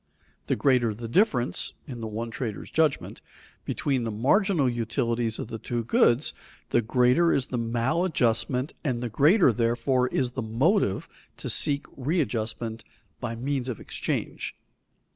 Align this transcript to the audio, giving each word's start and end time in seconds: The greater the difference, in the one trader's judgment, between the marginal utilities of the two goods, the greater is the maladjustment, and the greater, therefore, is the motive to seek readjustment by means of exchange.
The 0.47 0.55
greater 0.55 0.95
the 0.95 1.07
difference, 1.07 1.73
in 1.85 2.01
the 2.01 2.07
one 2.07 2.31
trader's 2.31 2.71
judgment, 2.71 3.21
between 3.65 4.03
the 4.03 4.09
marginal 4.09 4.67
utilities 4.67 5.37
of 5.37 5.47
the 5.49 5.59
two 5.59 5.83
goods, 5.83 6.33
the 6.69 6.81
greater 6.81 7.31
is 7.31 7.45
the 7.45 7.59
maladjustment, 7.59 8.73
and 8.83 9.03
the 9.03 9.09
greater, 9.09 9.51
therefore, 9.51 10.07
is 10.07 10.31
the 10.31 10.41
motive 10.41 11.07
to 11.37 11.51
seek 11.51 11.85
readjustment 11.95 12.83
by 13.19 13.35
means 13.35 13.69
of 13.69 13.79
exchange. 13.79 14.55